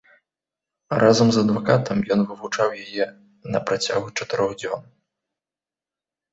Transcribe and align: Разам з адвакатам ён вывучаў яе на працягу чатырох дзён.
Разам 1.03 1.27
з 1.35 1.43
адвакатам 1.47 1.97
ён 2.17 2.25
вывучаў 2.31 2.69
яе 2.85 3.05
на 3.55 3.59
працягу 3.71 4.07
чатырох 4.17 4.51
дзён. 4.65 4.81